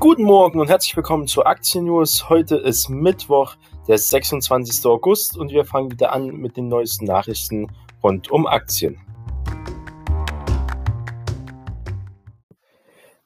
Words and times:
Guten 0.00 0.24
Morgen 0.24 0.58
und 0.60 0.68
herzlich 0.68 0.96
willkommen 0.96 1.28
zu 1.28 1.46
Aktien 1.46 1.84
News. 1.84 2.28
Heute 2.28 2.56
ist 2.56 2.88
Mittwoch, 2.88 3.54
der 3.86 3.96
26. 3.96 4.84
August 4.86 5.38
und 5.38 5.52
wir 5.52 5.64
fangen 5.64 5.90
wieder 5.92 6.12
an 6.12 6.26
mit 6.26 6.56
den 6.56 6.68
neuesten 6.68 7.04
Nachrichten 7.04 7.68
rund 8.02 8.30
um 8.30 8.46
Aktien. 8.46 9.00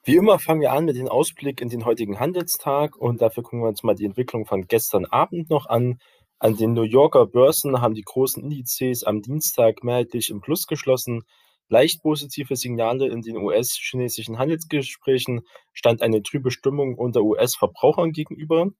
Wie 0.03 0.15
immer 0.15 0.37
fangen 0.37 0.61
wir 0.61 0.71
an 0.71 0.85
mit 0.85 0.95
dem 0.95 1.07
Ausblick 1.07 1.59
in 1.59 1.69
den 1.69 1.85
heutigen 1.85 2.19
Handelstag 2.19 2.95
und 2.95 3.21
dafür 3.21 3.43
gucken 3.43 3.61
wir 3.61 3.67
uns 3.67 3.83
mal 3.83 3.95
die 3.95 4.05
Entwicklung 4.05 4.45
von 4.45 4.67
gestern 4.67 5.05
Abend 5.05 5.49
noch 5.49 5.65
an. 5.65 5.99
An 6.37 6.55
den 6.55 6.73
New 6.73 6.83
Yorker 6.83 7.25
Börsen 7.25 7.81
haben 7.81 7.95
die 7.95 8.03
großen 8.03 8.43
Indizes 8.43 9.03
am 9.03 9.21
Dienstag 9.21 9.83
mehrheitlich 9.83 10.29
im 10.29 10.39
Plus 10.39 10.67
geschlossen. 10.67 11.23
Leicht 11.71 12.01
positive 12.01 12.55
Signale 12.55 13.07
in 13.07 13.21
den 13.21 13.37
US-chinesischen 13.37 14.39
Handelsgesprächen 14.39 15.45
stand 15.71 16.01
eine 16.01 16.23
trübe 16.23 16.49
Stimmung 16.49 16.95
unter 16.95 17.21
US-Verbrauchern 17.21 18.11
gegenüber. 18.11 18.71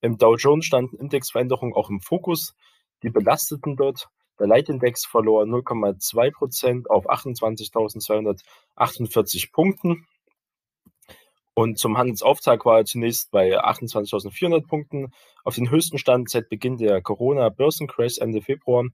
Im 0.00 0.16
Dow 0.16 0.36
Jones 0.36 0.64
standen 0.64 0.96
Indexveränderungen 0.96 1.74
auch 1.74 1.90
im 1.90 2.00
Fokus. 2.00 2.54
Die 3.02 3.10
belasteten 3.10 3.74
dort. 3.76 4.08
Der 4.38 4.46
Leitindex 4.46 5.04
verlor 5.04 5.42
0,2 5.42 6.32
Prozent 6.32 6.88
auf 6.88 7.10
28.248 7.10 9.50
Punkten. 9.52 10.06
Und 11.54 11.80
zum 11.80 11.98
Handelsauftakt 11.98 12.64
war 12.64 12.78
er 12.78 12.84
zunächst 12.84 13.32
bei 13.32 13.58
28.400 13.58 14.68
Punkten, 14.68 15.12
auf 15.44 15.56
den 15.56 15.68
höchsten 15.68 15.98
Stand 15.98 16.30
seit 16.30 16.48
Beginn 16.48 16.76
der 16.78 17.02
Corona-Börsencrash 17.02 18.18
Ende 18.18 18.40
Februar 18.40 18.84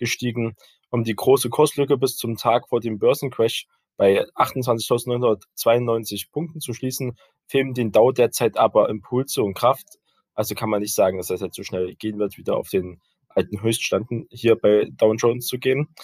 gestiegen 0.00 0.56
um 0.90 1.04
die 1.04 1.14
große 1.14 1.48
Kurslücke 1.50 1.96
bis 1.96 2.16
zum 2.16 2.36
Tag 2.36 2.68
vor 2.68 2.80
dem 2.80 2.98
Börsencrash 2.98 3.66
bei 3.96 4.24
28.992 4.34 6.32
Punkten 6.32 6.60
zu 6.60 6.72
schließen, 6.72 7.16
fehlen 7.46 7.74
den 7.74 7.92
Dow 7.92 8.12
derzeit 8.12 8.56
aber 8.56 8.88
Impulse 8.88 9.42
und 9.42 9.54
Kraft. 9.54 9.86
Also 10.34 10.54
kann 10.54 10.70
man 10.70 10.80
nicht 10.80 10.94
sagen, 10.94 11.18
dass 11.18 11.28
das 11.28 11.40
jetzt 11.40 11.56
so 11.56 11.62
schnell 11.62 11.94
gehen 11.94 12.18
wird, 12.18 12.38
wieder 12.38 12.56
auf 12.56 12.68
den 12.68 13.00
alten 13.28 13.62
Höchststanden 13.62 14.26
hier 14.30 14.56
bei 14.56 14.88
Dow 14.90 15.14
Jones 15.14 15.46
zu 15.46 15.58
gehen. 15.58 15.94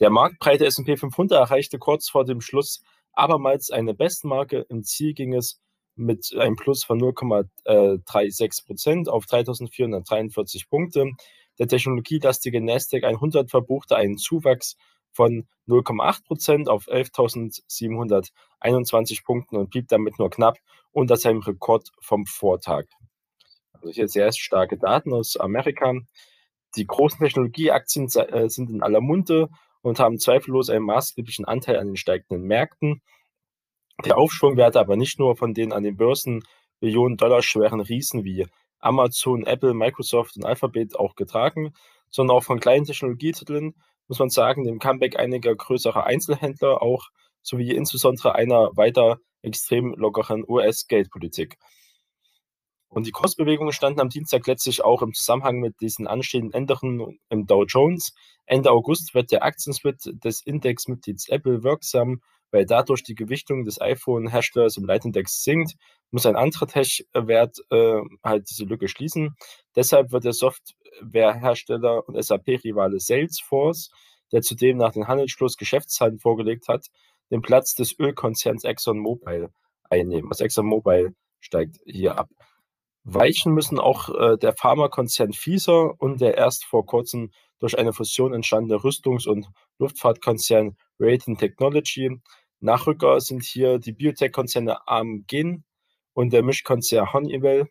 Der 0.00 0.10
marktbreite 0.10 0.66
S&P 0.66 0.96
500 0.96 1.38
erreichte 1.38 1.78
kurz 1.78 2.08
vor 2.08 2.24
dem 2.24 2.40
Schluss 2.40 2.82
abermals 3.12 3.70
eine 3.70 3.94
Bestmarke. 3.94 4.66
Im 4.68 4.82
Ziel 4.82 5.14
ging 5.14 5.34
es 5.34 5.60
mit 5.94 6.34
einem 6.36 6.56
Plus 6.56 6.84
von 6.84 6.98
0,36 6.98 8.66
Prozent 8.66 9.08
auf 9.08 9.26
3.443 9.26 10.68
Punkte. 10.68 11.10
Der 11.58 11.68
technologielastige 11.68 12.62
Nasdaq 12.62 13.04
100 13.04 13.50
verbuchte 13.50 13.96
einen 13.96 14.18
Zuwachs 14.18 14.76
von 15.12 15.46
0,8 15.68 16.24
Prozent 16.24 16.68
auf 16.68 16.88
11.721 16.88 19.24
Punkten 19.24 19.56
und 19.56 19.70
blieb 19.70 19.88
damit 19.88 20.18
nur 20.18 20.28
knapp 20.30 20.58
unter 20.90 21.16
seinem 21.16 21.40
Rekord 21.40 21.90
vom 22.00 22.26
Vortag. 22.26 22.86
Also 23.72 23.90
hier 23.90 24.08
sehr 24.08 24.32
starke 24.32 24.78
Daten 24.78 25.12
aus 25.12 25.36
Amerika. 25.36 25.94
Die 26.76 26.86
großen 26.86 27.18
Technologieaktien 27.18 28.06
äh, 28.06 28.48
sind 28.48 28.70
in 28.70 28.82
aller 28.82 29.00
Munde 29.00 29.48
und 29.82 29.98
haben 29.98 30.18
zweifellos 30.18 30.70
einen 30.70 30.86
maßgeblichen 30.86 31.44
Anteil 31.44 31.78
an 31.78 31.88
den 31.88 31.96
steigenden 31.96 32.46
Märkten. 32.46 33.02
Der 34.04 34.16
Aufschwung 34.16 34.56
werde 34.56 34.80
aber 34.80 34.96
nicht 34.96 35.18
nur 35.18 35.36
von 35.36 35.54
den 35.54 35.72
an 35.72 35.82
den 35.82 35.96
Börsen 35.96 36.42
Millionen 36.80 37.16
Dollar 37.16 37.42
schweren 37.42 37.80
Riesen 37.80 38.24
wie 38.24 38.46
Amazon, 38.82 39.44
Apple, 39.44 39.74
Microsoft 39.74 40.36
und 40.36 40.44
Alphabet 40.44 40.98
auch 40.98 41.14
getragen, 41.14 41.72
sondern 42.10 42.36
auch 42.36 42.44
von 42.44 42.60
kleinen 42.60 42.84
Technologietiteln, 42.84 43.74
muss 44.08 44.18
man 44.18 44.28
sagen, 44.28 44.64
dem 44.64 44.78
Comeback 44.78 45.18
einiger 45.18 45.54
größerer 45.54 46.04
Einzelhändler 46.04 46.82
auch, 46.82 47.08
sowie 47.42 47.72
insbesondere 47.72 48.34
einer 48.34 48.76
weiter 48.76 49.18
extrem 49.42 49.94
lockeren 49.94 50.44
US-Geldpolitik. 50.46 51.56
Und 52.88 53.06
die 53.06 53.10
Kursbewegungen 53.10 53.72
standen 53.72 54.00
am 54.00 54.10
Dienstag 54.10 54.46
letztlich 54.46 54.84
auch 54.84 55.00
im 55.00 55.14
Zusammenhang 55.14 55.60
mit 55.60 55.80
diesen 55.80 56.06
anstehenden 56.06 56.52
Änderungen 56.52 57.18
im 57.30 57.46
Dow 57.46 57.64
Jones. 57.64 58.12
Ende 58.44 58.70
August 58.70 59.14
wird 59.14 59.32
der 59.32 59.44
Aktiensplit 59.44 59.96
des 60.22 60.44
Indexmitglieds 60.44 61.28
Apple 61.28 61.62
wirksam, 61.62 62.20
weil 62.52 62.66
dadurch 62.66 63.02
die 63.02 63.16
Gewichtung 63.16 63.64
des 63.64 63.80
iPhone-Herstellers 63.80 64.76
im 64.76 64.84
Leitindex 64.84 65.42
sinkt 65.42 65.74
muss 66.12 66.26
ein 66.26 66.36
anderer 66.36 66.66
Tech-Wert 66.66 67.58
äh, 67.70 68.00
halt 68.22 68.48
diese 68.50 68.64
Lücke 68.64 68.86
schließen. 68.86 69.34
Deshalb 69.74 70.12
wird 70.12 70.24
der 70.24 70.34
Softwarehersteller 70.34 72.06
und 72.06 72.22
SAP-Rivale 72.22 73.00
Salesforce, 73.00 73.90
der 74.30 74.42
zudem 74.42 74.76
nach 74.76 74.92
dem 74.92 75.08
Handelsschluss 75.08 75.56
Geschäftszahlen 75.56 76.18
vorgelegt 76.18 76.68
hat, 76.68 76.86
den 77.30 77.40
Platz 77.40 77.74
des 77.74 77.98
Ölkonzerns 77.98 78.64
ExxonMobil 78.64 79.48
einnehmen. 79.88 80.30
Also 80.30 80.44
ExxonMobil 80.44 81.14
steigt 81.40 81.78
hier 81.86 82.18
ab. 82.18 82.28
Weichen 83.04 83.52
müssen 83.52 83.80
auch 83.80 84.10
äh, 84.10 84.36
der 84.36 84.52
Pharmakonzern 84.52 85.32
Pfizer 85.32 86.00
und 86.00 86.20
der 86.20 86.36
erst 86.36 86.64
vor 86.64 86.86
kurzem 86.86 87.32
durch 87.58 87.78
eine 87.78 87.92
Fusion 87.92 88.34
entstandene 88.34 88.80
Rüstungs- 88.80 89.26
und 89.26 89.48
Luftfahrtkonzern 89.78 90.76
Raytheon 91.00 91.36
Technology. 91.36 92.20
Nachrücker 92.62 93.20
sind 93.20 93.44
hier 93.44 93.78
die 93.78 93.92
Biotech-Konzerne 93.92 94.88
Amgen, 94.88 95.64
und 96.14 96.32
der 96.32 96.42
Mischkonzern 96.42 97.12
Honeywell. 97.12 97.68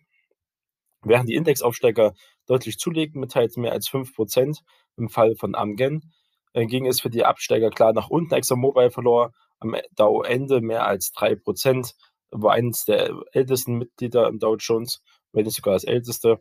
Während 1.03 1.29
die 1.29 1.35
Indexaufsteiger 1.35 2.13
deutlich 2.47 2.77
zulegen 2.77 3.19
mit 3.19 3.31
teils 3.31 3.57
mehr 3.57 3.71
als 3.71 3.89
5% 3.89 4.59
im 4.97 5.09
Fall 5.09 5.35
von 5.35 5.55
Amgen, 5.55 6.13
ging 6.53 6.85
es 6.85 7.01
für 7.01 7.09
die 7.09 7.25
Absteiger 7.25 7.69
klar 7.69 7.93
nach 7.93 8.09
unten. 8.09 8.33
ExxonMobil 8.33 8.91
verlor 8.91 9.31
am 9.59 9.75
Dow-Ende 9.95 10.61
mehr 10.61 10.85
als 10.85 11.11
3%, 11.13 11.93
war 12.31 12.53
eines 12.53 12.85
der 12.85 13.13
ältesten 13.31 13.77
Mitglieder 13.77 14.27
im 14.27 14.39
Dow 14.39 14.55
Jones, 14.55 15.01
wenn 15.31 15.45
nicht 15.45 15.55
sogar 15.55 15.73
das 15.73 15.83
älteste. 15.83 16.39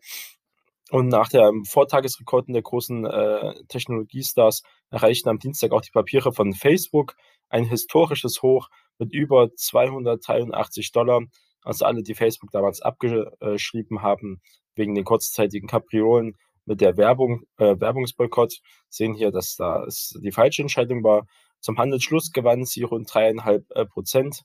Und 0.91 1.09
nach 1.09 1.29
der 1.29 1.53
Vortagesrekorden 1.69 2.53
der 2.53 2.63
großen 2.63 3.07
äh, 3.07 3.55
Technologiestars 3.69 4.63
erreichten 4.91 5.29
am 5.29 5.39
Dienstag 5.39 5.71
auch 5.73 5.83
die 5.83 5.93
Papiere 5.93 6.33
von 6.33 6.53
Facebook 6.53 7.15
ein 7.51 7.65
historisches 7.65 8.43
Hoch 8.43 8.69
mit 8.99 9.13
über 9.13 9.55
283 9.55 10.93
Dollar 10.93 11.23
also 11.63 11.85
alle, 11.85 12.03
die 12.03 12.15
Facebook 12.15 12.51
damals 12.51 12.81
abgeschrieben 12.81 14.03
haben, 14.03 14.41
wegen 14.75 14.95
den 14.95 15.05
kurzzeitigen 15.05 15.69
Kapriolen 15.69 16.37
mit 16.65 16.81
der 16.81 16.97
Werbung, 16.97 17.43
äh, 17.59 17.79
Werbungsboykott, 17.79 18.61
sehen 18.89 19.15
hier, 19.15 19.31
dass 19.31 19.57
das 19.57 20.15
die 20.23 20.33
falsche 20.33 20.63
Entscheidung 20.63 21.03
war. 21.03 21.27
Zum 21.61 21.79
Handelsschluss 21.79 22.33
gewannen 22.33 22.65
sie 22.65 22.83
rund 22.83 23.13
dreieinhalb 23.13 23.65
äh, 23.71 23.85
Prozent, 23.87 24.43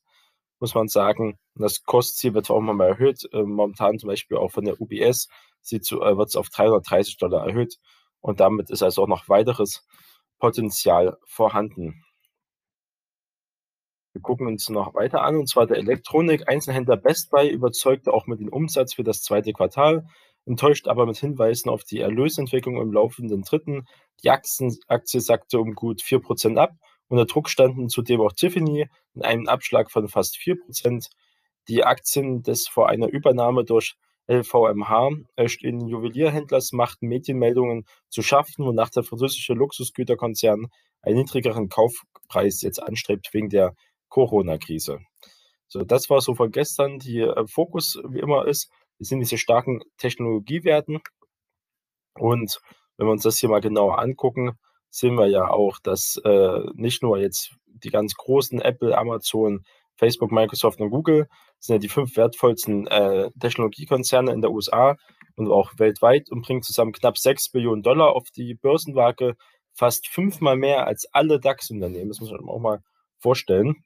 muss 0.60 0.76
man 0.76 0.88
sagen. 0.88 1.38
Das 1.56 1.84
Kostziel 1.84 2.34
wird 2.34 2.50
auch 2.50 2.60
mal 2.60 2.88
erhöht. 2.88 3.30
Äh, 3.32 3.44
momentan 3.44 4.00
zum 4.00 4.08
Beispiel 4.08 4.38
auch 4.38 4.52
von 4.52 4.66
der 4.66 4.82
UBS 4.82 5.28
äh, 5.72 5.80
wird 5.80 6.30
es 6.30 6.36
auf 6.36 6.50
330 6.50 7.18
Dollar 7.18 7.48
erhöht. 7.48 7.78
Und 8.20 8.40
damit 8.40 8.70
ist 8.72 8.84
also 8.84 9.04
auch 9.04 9.08
noch 9.08 9.30
weiteres 9.30 9.86
Potenzial 10.40 11.18
vorhanden. 11.26 12.05
Wir 14.16 14.22
gucken 14.22 14.48
uns 14.48 14.70
noch 14.70 14.94
weiter 14.94 15.24
an, 15.24 15.36
und 15.36 15.50
zwar 15.50 15.68
der 15.68 15.76
Elektronik-Einzelhändler 15.76 16.96
Best 16.96 17.32
Buy 17.32 17.50
überzeugte 17.50 18.14
auch 18.14 18.28
mit 18.28 18.40
dem 18.40 18.48
Umsatz 18.48 18.94
für 18.94 19.04
das 19.04 19.22
zweite 19.22 19.52
Quartal, 19.52 20.08
enttäuscht 20.46 20.88
aber 20.88 21.06
mit 21.06 21.18
Hinweisen 21.18 21.70
auf 21.70 21.84
die 21.84 22.00
Erlösentwicklung 22.00 22.78
im 22.78 22.94
laufenden 22.94 23.42
dritten. 23.42 23.88
Die 24.24 24.30
Aktie 24.30 25.20
sackte 25.20 25.60
um 25.60 25.74
gut 25.74 26.02
4% 26.02 26.56
ab. 26.56 26.72
Unter 27.10 27.26
Druck 27.26 27.50
standen 27.50 27.90
zudem 27.90 28.22
auch 28.22 28.32
Tiffany 28.32 28.88
in 29.16 29.22
einem 29.22 29.50
Abschlag 29.50 29.92
von 29.92 30.08
fast 30.08 30.38
4%. 30.38 31.10
Die 31.68 31.84
Aktien 31.84 32.42
des 32.42 32.70
vor 32.70 32.88
einer 32.88 33.10
Übernahme 33.10 33.66
durch 33.66 33.96
LVMH 34.28 35.10
stehenden 35.48 35.90
Juwelierhändlers 35.90 36.72
machten 36.72 37.10
Medienmeldungen 37.10 37.84
zu 38.08 38.22
schaffen, 38.22 38.64
wonach 38.64 38.92
der 38.92 39.04
französische 39.04 39.56
Luxusgüterkonzern 39.56 40.68
einen 41.02 41.18
niedrigeren 41.18 41.68
Kaufpreis 41.68 42.62
jetzt 42.62 42.82
anstrebt 42.82 43.28
wegen 43.34 43.50
der 43.50 43.76
Corona-Krise. 44.10 45.00
So, 45.68 45.84
das 45.84 46.10
war 46.10 46.22
so 46.22 46.36
von 46.36 46.52
gestern. 46.52 47.00
Die 47.00 47.20
äh, 47.20 47.48
Fokus, 47.48 48.00
wie 48.08 48.20
immer, 48.20 48.48
ist, 48.48 48.70
wir 48.98 49.06
sind 49.06 49.20
diese 49.20 49.38
starken 49.38 49.82
Technologiewerten. 49.98 51.00
Und 52.14 52.60
wenn 52.98 53.08
wir 53.08 53.12
uns 53.12 53.24
das 53.24 53.38
hier 53.38 53.50
mal 53.50 53.62
genauer 53.62 54.00
angucken, 54.00 54.54
sehen 54.90 55.16
wir 55.16 55.28
ja 55.28 55.50
auch, 55.50 55.80
dass 55.84 56.18
äh, 56.24 56.60
nicht 56.76 57.04
nur 57.04 57.18
jetzt 57.18 57.56
die 57.66 57.90
ganz 57.90 58.16
großen 58.16 58.62
Apple, 58.62 58.98
Amazon, 58.98 59.66
Facebook, 59.96 60.32
Microsoft 60.32 60.80
und 60.80 60.90
Google 60.90 61.28
sind 61.60 61.76
ja 61.76 61.80
die 61.80 61.90
fünf 61.90 62.16
wertvollsten 62.16 62.88
äh, 62.88 63.32
Technologiekonzerne 63.40 64.32
in 64.32 64.42
der 64.42 64.52
USA 64.52 64.96
und 65.36 65.52
auch 65.52 65.72
weltweit 65.78 66.30
und 66.32 66.42
bringen 66.42 66.62
zusammen 66.62 66.94
knapp 66.94 67.18
6 67.18 67.52
Billionen 67.52 67.84
Dollar 67.84 68.14
auf 68.14 68.30
die 68.32 68.56
Börsenwaage, 68.56 69.36
fast 69.74 70.08
fünfmal 70.08 70.56
mehr 70.56 70.88
als 70.88 71.06
alle 71.12 71.40
DAX-Unternehmen. 71.40 72.10
Das 72.10 72.20
muss 72.20 72.32
man 72.32 72.48
auch 72.48 72.60
mal 72.60 72.82
vorstellen. 73.20 73.84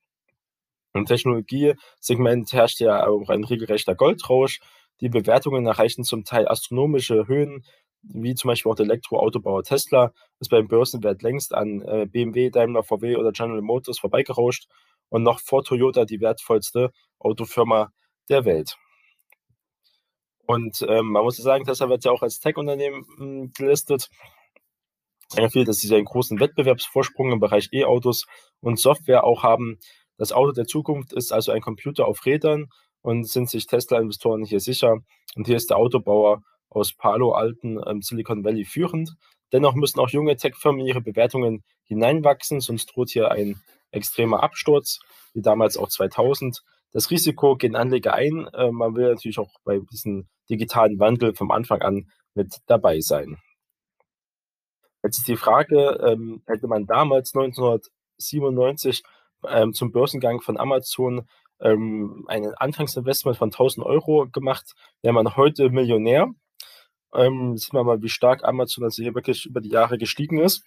Im 0.93 1.05
Technologiesegment 1.05 2.51
herrscht 2.53 2.79
ja 2.79 3.07
auch 3.07 3.29
ein 3.29 3.43
regelrechter 3.43 3.95
Goldrausch. 3.95 4.59
Die 5.01 5.09
Bewertungen 5.09 5.65
erreichen 5.65 6.03
zum 6.03 6.23
Teil 6.23 6.47
astronomische 6.47 7.27
Höhen, 7.27 7.63
wie 8.01 8.35
zum 8.35 8.49
Beispiel 8.49 8.71
auch 8.71 8.75
der 8.75 8.85
Elektroautobauer 8.85 9.63
Tesla 9.63 10.13
ist 10.39 10.49
beim 10.49 10.67
Börsenwert 10.67 11.21
längst 11.21 11.53
an 11.53 11.81
äh, 11.81 12.07
BMW, 12.09 12.49
Daimler, 12.49 12.83
VW 12.83 13.17
oder 13.17 13.31
General 13.31 13.61
Motors 13.61 13.99
vorbeigerauscht 13.99 14.67
und 15.09 15.23
noch 15.23 15.39
vor 15.39 15.63
Toyota 15.63 16.05
die 16.05 16.21
wertvollste 16.21 16.91
Autofirma 17.19 17.91
der 18.29 18.45
Welt. 18.45 18.77
Und 20.45 20.83
ähm, 20.87 21.11
man 21.11 21.23
muss 21.23 21.37
sagen, 21.37 21.65
Tesla 21.65 21.89
wird 21.89 22.05
ja 22.05 22.11
auch 22.11 22.23
als 22.23 22.39
Tech-Unternehmen 22.39 23.05
hm, 23.17 23.51
gelistet. 23.55 24.09
Sehr 25.27 25.51
viel, 25.51 25.63
dass 25.63 25.77
sie 25.77 25.93
einen 25.93 26.05
großen 26.05 26.39
Wettbewerbsvorsprung 26.39 27.31
im 27.31 27.39
Bereich 27.39 27.69
E-Autos 27.71 28.25
und 28.61 28.79
Software 28.79 29.25
auch 29.25 29.43
haben. 29.43 29.77
Das 30.19 30.33
Auto 30.33 30.51
der 30.51 30.65
Zukunft 30.65 31.13
ist 31.13 31.31
also 31.31 31.53
ein 31.53 31.61
Computer 31.61 32.05
auf 32.05 32.25
Rädern 32.25 32.67
und 33.01 33.27
sind 33.27 33.49
sich 33.49 33.67
Tesla-Investoren 33.67 34.43
hier 34.43 34.59
sicher. 34.59 34.97
Und 35.35 35.47
hier 35.47 35.55
ist 35.55 35.69
der 35.69 35.77
Autobauer 35.77 36.43
aus 36.69 36.93
Palo 36.93 37.31
Alten, 37.31 37.79
ähm, 37.87 38.01
Silicon 38.01 38.43
Valley 38.43 38.65
führend. 38.65 39.13
Dennoch 39.53 39.75
müssen 39.75 39.99
auch 39.99 40.09
junge 40.09 40.35
Tech-Firmen 40.35 40.81
in 40.81 40.87
ihre 40.87 41.01
Bewertungen 41.01 41.63
hineinwachsen, 41.85 42.59
sonst 42.59 42.87
droht 42.87 43.09
hier 43.09 43.31
ein 43.31 43.61
extremer 43.91 44.43
Absturz, 44.43 44.99
wie 45.33 45.41
damals 45.41 45.77
auch 45.77 45.87
2000. 45.87 46.63
Das 46.91 47.09
Risiko 47.11 47.55
gehen 47.55 47.77
Anleger 47.77 48.13
ein. 48.13 48.47
Äh, 48.53 48.71
man 48.71 48.95
will 48.95 49.09
natürlich 49.09 49.39
auch 49.39 49.53
bei 49.63 49.79
diesem 49.89 50.27
digitalen 50.49 50.99
Wandel 50.99 51.33
vom 51.33 51.49
Anfang 51.51 51.81
an 51.81 52.11
mit 52.33 52.57
dabei 52.67 52.99
sein. 52.99 53.37
Jetzt 55.01 55.19
ist 55.19 55.27
die 55.29 55.37
Frage, 55.37 55.97
ähm, 56.05 56.43
hätte 56.45 56.67
man 56.67 56.85
damals 56.85 57.33
1997 57.33 59.01
ähm, 59.47 59.73
zum 59.73 59.91
Börsengang 59.91 60.41
von 60.41 60.57
Amazon 60.57 61.27
ähm, 61.61 62.25
ein 62.27 62.53
Anfangsinvestment 62.55 63.37
von 63.37 63.49
1000 63.49 63.85
Euro 63.85 64.27
gemacht, 64.31 64.73
wäre 65.01 65.13
man 65.13 65.35
heute 65.35 65.69
Millionär. 65.69 66.27
Ähm, 67.13 67.57
sieht 67.57 67.73
man 67.73 67.85
mal, 67.85 68.01
wie 68.01 68.09
stark 68.09 68.43
Amazon 68.43 68.83
also 68.83 69.01
hier 69.01 69.15
wirklich 69.15 69.45
über 69.45 69.61
die 69.61 69.69
Jahre 69.69 69.97
gestiegen 69.97 70.39
ist. 70.39 70.63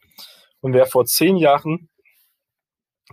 Und 0.61 0.75
wer 0.75 0.87
vor 0.87 1.05
zehn 1.05 1.37
Jahren 1.37 1.89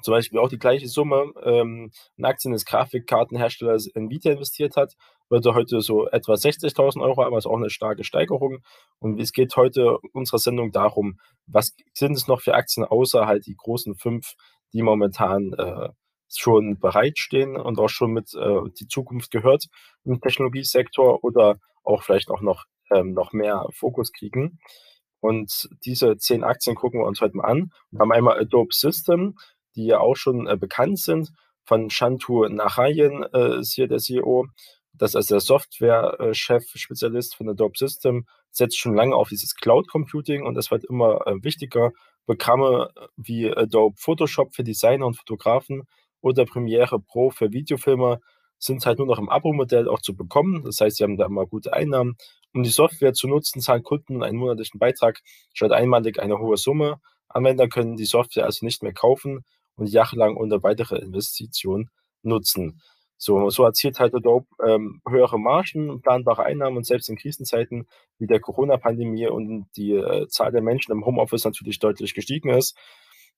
zum 0.01 0.13
Beispiel 0.13 0.39
auch 0.39 0.49
die 0.49 0.59
gleiche 0.59 0.87
Summe 0.87 1.33
ähm, 1.43 1.91
in 2.15 2.25
Aktien 2.25 2.53
des 2.53 2.65
Grafikkartenherstellers 2.65 3.87
Nvidia 3.87 4.33
investiert 4.33 4.75
hat, 4.75 4.95
würde 5.29 5.53
heute 5.53 5.81
so 5.81 6.07
etwa 6.07 6.33
60.000 6.33 7.01
Euro 7.01 7.23
haben, 7.23 7.35
also 7.35 7.51
auch 7.51 7.57
eine 7.57 7.69
starke 7.69 8.03
Steigerung. 8.03 8.59
Und 8.99 9.19
es 9.19 9.31
geht 9.31 9.55
heute 9.55 9.99
unserer 10.13 10.39
Sendung 10.39 10.71
darum, 10.71 11.19
was 11.45 11.75
sind 11.93 12.13
es 12.13 12.27
noch 12.27 12.41
für 12.41 12.55
Aktien 12.55 12.85
außer 12.85 13.27
halt 13.27 13.45
die 13.45 13.55
großen 13.55 13.95
fünf, 13.95 14.33
die 14.73 14.81
momentan 14.81 15.53
äh, 15.53 15.89
schon 16.27 16.79
bereitstehen 16.79 17.55
und 17.55 17.79
auch 17.79 17.89
schon 17.89 18.11
mit 18.11 18.33
äh, 18.35 18.61
die 18.79 18.87
Zukunft 18.87 19.31
gehört 19.31 19.65
im 20.03 20.21
Technologiesektor 20.21 21.23
oder 21.23 21.59
auch 21.83 22.03
vielleicht 22.03 22.29
auch 22.29 22.41
noch, 22.41 22.65
ähm, 22.91 23.13
noch 23.13 23.33
mehr 23.33 23.65
Fokus 23.71 24.11
kriegen. 24.11 24.59
Und 25.21 25.69
diese 25.85 26.17
zehn 26.17 26.43
Aktien 26.43 26.75
gucken 26.75 27.01
wir 27.01 27.07
uns 27.07 27.19
heute 27.19 27.35
mal 27.35 27.45
an. 27.45 27.71
Wir 27.91 27.99
haben 27.99 28.11
einmal 28.11 28.39
Adobe 28.39 28.73
System, 28.73 29.37
die 29.75 29.85
ja 29.85 29.99
auch 29.99 30.15
schon 30.15 30.47
äh, 30.47 30.55
bekannt 30.55 30.99
sind. 30.99 31.31
Von 31.65 31.89
Shantu 31.89 32.47
Narayan 32.47 33.23
äh, 33.33 33.59
ist 33.59 33.73
hier 33.73 33.87
der 33.87 33.99
CEO. 33.99 34.47
Das 34.93 35.15
ist 35.15 35.31
der 35.31 35.39
Software-Chef, 35.39 36.63
Spezialist 36.73 37.35
von 37.35 37.49
Adobe 37.49 37.77
System, 37.77 38.25
setzt 38.51 38.79
schon 38.79 38.95
lange 38.95 39.15
auf 39.15 39.29
dieses 39.29 39.55
Cloud 39.55 39.87
Computing 39.87 40.45
und 40.45 40.55
das 40.55 40.71
wird 40.71 40.83
immer 40.85 41.25
äh, 41.27 41.35
wichtiger. 41.43 41.91
Programme 42.29 42.91
äh, 42.95 43.07
wie 43.17 43.51
Adobe 43.51 43.95
Photoshop 43.97 44.53
für 44.53 44.63
Designer 44.63 45.07
und 45.07 45.15
Fotografen 45.15 45.87
oder 46.21 46.45
Premiere 46.45 46.99
Pro 46.99 47.31
für 47.31 47.51
Videofilmer 47.51 48.19
sind 48.59 48.85
halt 48.85 48.99
nur 48.99 49.07
noch 49.07 49.17
im 49.17 49.29
Abo-Modell 49.29 49.87
auch 49.87 50.01
zu 50.01 50.15
bekommen. 50.15 50.63
Das 50.63 50.79
heißt, 50.79 50.97
sie 50.97 51.03
haben 51.03 51.17
da 51.17 51.25
immer 51.25 51.47
gute 51.47 51.73
Einnahmen. 51.73 52.17
Um 52.53 52.61
die 52.61 52.69
Software 52.69 53.13
zu 53.13 53.27
nutzen, 53.27 53.61
zahlen 53.61 53.83
Kunden 53.83 54.21
einen 54.21 54.37
monatlichen 54.37 54.79
Beitrag 54.79 55.21
statt 55.53 55.71
einmalig 55.71 56.19
eine 56.19 56.37
hohe 56.37 56.57
Summe. 56.57 56.99
Anwender 57.29 57.67
können 57.67 57.95
die 57.95 58.05
Software 58.05 58.45
also 58.45 58.65
nicht 58.65 58.83
mehr 58.83 58.93
kaufen 58.93 59.43
und 59.75 59.87
jahrelang 59.87 60.35
ohne 60.35 60.61
weitere 60.61 60.97
Investition 60.97 61.89
nutzen. 62.21 62.79
So, 63.21 63.49
so 63.49 63.65
erzielt 63.65 63.99
halt 63.99 64.15
Adobe 64.15 64.47
ähm, 64.65 65.01
höhere 65.07 65.37
Margen, 65.37 66.01
planbare 66.01 66.43
Einnahmen 66.43 66.77
und 66.77 66.85
selbst 66.85 67.09
in 67.09 67.17
Krisenzeiten 67.17 67.85
wie 68.17 68.27
der 68.27 68.39
Corona-Pandemie 68.39 69.27
und 69.27 69.67
die 69.75 69.91
äh, 69.91 70.27
Zahl 70.29 70.53
der 70.53 70.61
Menschen 70.61 70.93
im 70.93 71.05
Homeoffice 71.05 71.43
natürlich 71.43 71.79
deutlich 71.79 72.13
gestiegen 72.13 72.49
ist. 72.49 72.77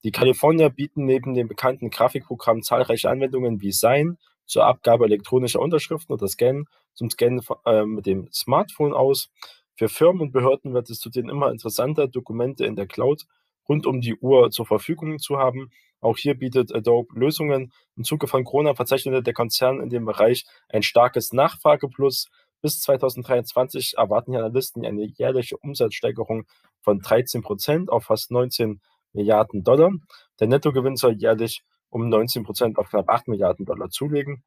Die 0.03 0.11
Kalifornier 0.11 0.69
bieten 0.69 1.05
neben 1.05 1.33
dem 1.33 1.47
bekannten 1.47 1.89
Grafikprogramm 1.89 2.61
zahlreiche 2.61 3.09
Anwendungen 3.09 3.59
wie 3.61 3.71
Sign 3.71 4.19
zur 4.45 4.65
Abgabe 4.65 5.05
elektronischer 5.05 5.59
Unterschriften 5.59 6.13
oder 6.13 6.27
Scan 6.27 6.65
zum 6.93 7.09
Scannen 7.09 7.41
äh, 7.65 7.83
mit 7.83 8.05
dem 8.05 8.31
Smartphone 8.31 8.93
aus. 8.93 9.31
Für 9.75 9.89
Firmen 9.89 10.21
und 10.21 10.31
Behörden 10.31 10.75
wird 10.75 10.91
es 10.91 10.99
zudem 10.99 11.27
immer 11.27 11.49
interessanter, 11.49 12.07
Dokumente 12.07 12.65
in 12.65 12.75
der 12.75 12.85
Cloud 12.85 13.25
rund 13.67 13.87
um 13.87 13.99
die 13.99 14.15
Uhr 14.15 14.51
zur 14.51 14.67
Verfügung 14.67 15.17
zu 15.17 15.39
haben. 15.39 15.71
Auch 16.01 16.17
hier 16.17 16.33
bietet 16.33 16.73
Adobe 16.73 17.17
Lösungen. 17.17 17.71
Im 17.95 18.03
Zuge 18.03 18.27
von 18.27 18.43
Corona 18.43 18.73
verzeichnete 18.73 19.23
der 19.23 19.33
Konzern 19.33 19.79
in 19.79 19.89
dem 19.89 20.05
Bereich 20.05 20.45
ein 20.67 20.83
starkes 20.83 21.31
Nachfrageplus. 21.31 22.27
Bis 22.61 22.81
2023 22.81 23.93
erwarten 23.97 24.35
Analysten 24.35 24.85
eine 24.85 25.03
jährliche 25.03 25.57
Umsatzsteigerung 25.57 26.45
von 26.81 26.99
13 26.99 27.41
Prozent 27.41 27.89
auf 27.89 28.05
fast 28.05 28.31
19 28.31 28.81
Milliarden 29.13 29.63
Dollar. 29.63 29.91
Der 30.39 30.47
Nettogewinn 30.47 30.95
soll 30.95 31.13
jährlich 31.13 31.63
um 31.89 32.09
19 32.09 32.43
Prozent 32.43 32.77
auf 32.77 32.89
knapp 32.89 33.09
8 33.09 33.27
Milliarden 33.27 33.65
Dollar 33.65 33.89
zulegen. 33.89 34.43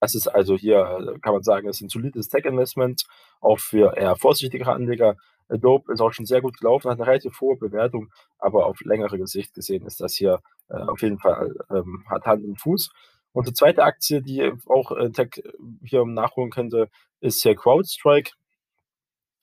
Das 0.00 0.16
ist 0.16 0.26
also 0.26 0.56
hier, 0.56 1.16
kann 1.22 1.32
man 1.32 1.44
sagen, 1.44 1.68
ist 1.68 1.80
ein 1.80 1.88
solides 1.88 2.28
Tech-Investment, 2.28 3.04
auch 3.40 3.60
für 3.60 3.96
eher 3.96 4.16
vorsichtigere 4.16 4.72
Anleger. 4.72 5.16
Adobe 5.52 5.92
ist 5.92 6.00
auch 6.00 6.12
schon 6.12 6.26
sehr 6.26 6.40
gut 6.40 6.58
gelaufen, 6.58 6.90
hat 6.90 6.98
eine 6.98 7.06
relativ 7.06 7.40
hohe 7.40 7.56
Bewertung, 7.56 8.10
aber 8.38 8.66
auf 8.66 8.80
längere 8.80 9.18
Gesicht 9.18 9.54
gesehen 9.54 9.86
ist 9.86 10.00
das 10.00 10.14
hier 10.14 10.40
äh, 10.68 10.76
auf 10.76 11.02
jeden 11.02 11.18
Fall, 11.18 11.54
ähm, 11.70 12.04
hat 12.08 12.26
Hand 12.26 12.44
und 12.44 12.60
Fuß. 12.60 12.90
Und 13.32 13.48
die 13.48 13.54
zweite 13.54 13.82
Aktie, 13.84 14.22
die 14.22 14.52
auch 14.66 14.92
äh, 14.92 15.10
Tech 15.10 15.42
hier 15.82 16.04
nachholen 16.04 16.50
könnte, 16.50 16.88
ist 17.20 17.42
hier 17.42 17.56
CrowdStrike. 17.56 18.32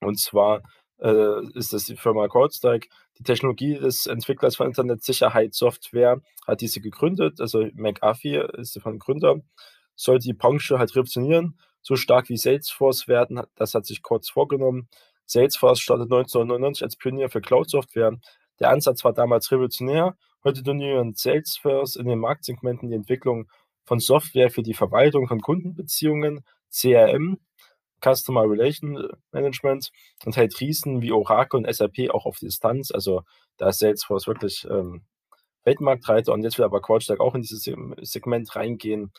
Und 0.02 0.20
zwar 0.20 0.62
äh, 1.00 1.48
ist 1.56 1.74
das 1.74 1.86
die 1.86 1.96
Firma 1.96 2.28
CrowdStrike. 2.28 2.88
Die 3.18 3.24
Technologie 3.24 3.76
des 3.76 4.06
Entwicklers 4.06 4.56
von 4.56 4.68
Internetsicherheit-Software 4.68 6.22
hat 6.48 6.62
diese 6.62 6.82
gegründet. 6.82 7.42
Also 7.42 7.68
McAfee 7.74 8.48
ist 8.58 8.76
der 8.76 8.82
von 8.82 9.00
Gründer. 9.00 9.42
Soll 9.96 10.20
die 10.20 10.34
Branche 10.34 10.80
halt 10.80 10.92
revolutionieren, 10.92 11.60
so 11.82 11.96
stark 11.96 12.30
wie 12.30 12.38
Salesforce 12.38 13.08
werden. 13.08 13.42
Das 13.56 13.74
hat 13.74 13.86
sich 13.86 14.02
kurz 14.02 14.30
vorgenommen. 14.30 14.88
Salesforce 15.30 15.80
startet 15.80 16.06
1999 16.06 16.84
als 16.84 16.96
Pionier 16.96 17.30
für 17.30 17.40
Cloud-Software. 17.40 18.18
Der 18.60 18.70
Ansatz 18.72 19.04
war 19.04 19.14
damals 19.14 19.52
revolutionär. 19.52 20.18
Heute 20.44 20.64
dominieren 20.64 21.14
Salesforce 21.14 21.98
in 21.98 22.08
den 22.08 22.18
Marktsegmenten 22.18 22.90
die 22.90 22.96
Entwicklung 22.96 23.48
von 23.86 24.00
Software 24.00 24.50
für 24.50 24.64
die 24.64 24.74
Verwaltung 24.74 25.28
von 25.28 25.40
Kundenbeziehungen, 25.40 26.44
CRM, 26.72 27.38
Customer 28.04 28.50
Relation 28.50 29.08
Management 29.32 29.92
und 30.26 30.36
hält 30.36 30.60
Riesen 30.60 31.04
wie 31.04 31.12
Oracle 31.12 31.60
und 31.60 31.72
SAP 31.72 32.10
auch 32.10 32.26
auf 32.26 32.40
Distanz. 32.40 32.90
Also 32.90 33.22
da 33.58 33.70
ist 33.70 33.80
Salesforce 33.80 34.26
wirklich 34.26 34.66
ähm, 34.68 35.04
Weltmarktreiter 35.64 36.34
und 36.34 36.42
jetzt 36.42 36.58
will 36.58 36.66
aber 36.66 36.82
CrowdStrike 36.82 37.22
auch 37.22 37.36
in 37.36 37.42
dieses 37.42 37.70
Segment 38.02 38.56
reingehen. 38.56 39.12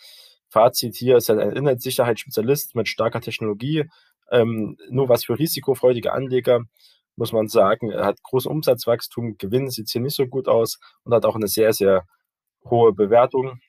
Fazit 0.49 0.97
hier 0.97 1.17
ist 1.17 1.29
halt 1.29 1.39
ein 1.39 1.53
Inhaltssicherheitsspezialist 1.53 2.75
mit 2.75 2.89
starker 2.89 3.21
Technologie, 3.21 3.85
ähm, 4.31 4.77
nur 4.89 5.09
was 5.09 5.25
für 5.25 5.39
risikofreudige 5.39 6.13
Anleger, 6.13 6.65
muss 7.17 7.33
man 7.33 7.49
sagen. 7.49 7.91
Er 7.91 8.05
hat 8.05 8.23
großen 8.23 8.51
Umsatzwachstum, 8.51 9.37
Gewinn 9.39 9.71
sieht 9.71 9.91
hier 9.91 10.01
nicht 10.01 10.17
so 10.17 10.27
gut 10.27 10.49
aus 10.49 10.79
und 11.05 11.15
hat 11.15 11.25
auch 11.25 11.37
eine 11.37 11.49
sehr, 11.49 11.73
sehr 11.73 12.07
hohe 12.65 12.93
Bewertung. 12.93 13.61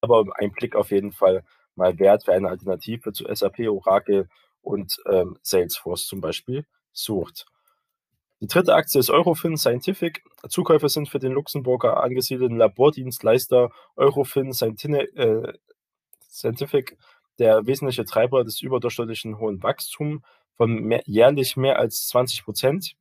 Aber 0.00 0.24
ein 0.36 0.52
Blick 0.52 0.76
auf 0.76 0.90
jeden 0.90 1.12
Fall 1.12 1.44
mal 1.74 1.98
wert, 1.98 2.24
für 2.24 2.32
eine 2.32 2.48
Alternative 2.48 3.12
zu 3.12 3.24
SAP, 3.32 3.60
Oracle 3.68 4.28
und 4.60 4.98
ähm, 5.10 5.38
Salesforce 5.42 6.06
zum 6.06 6.20
Beispiel 6.20 6.66
sucht. 6.92 7.46
Die 8.40 8.46
dritte 8.46 8.74
Aktie 8.74 9.00
ist 9.00 9.10
Eurofin 9.10 9.56
Scientific. 9.56 10.22
Zukäufer 10.48 10.88
sind 10.88 11.08
für 11.08 11.18
den 11.18 11.32
Luxemburger 11.32 12.02
angesiedelten 12.02 12.58
Labordienstleister 12.58 13.70
Eurofin 13.96 14.50
äh, 14.50 15.52
Scientific 16.28 16.98
der 17.38 17.66
wesentliche 17.66 18.04
Treiber 18.04 18.44
des 18.44 18.62
überdurchschnittlichen 18.62 19.38
hohen 19.38 19.62
Wachstums 19.62 20.22
von 20.56 20.72
mehr, 20.74 21.02
jährlich 21.06 21.56
mehr 21.56 21.78
als 21.78 22.06
20 22.08 22.44
Prozent 22.44 22.94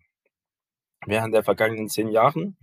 während 1.05 1.33
der 1.33 1.43
vergangenen 1.43 1.89
zehn 1.89 2.09
Jahren. 2.09 2.57